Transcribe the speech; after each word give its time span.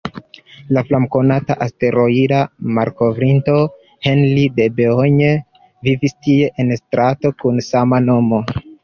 La 0.75 0.81
famkonata 0.85 1.55
asteroida 1.65 2.39
malkovrinto 2.77 3.57
Henri 4.07 4.47
Debehogne 4.55 5.29
vivis 5.89 6.17
tie 6.29 6.49
en 6.65 6.73
strato 6.81 7.33
kun 7.45 7.63
sama 7.69 8.01
nomo. 8.09 8.43